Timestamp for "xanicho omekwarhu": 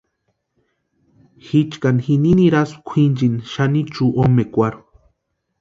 3.51-4.83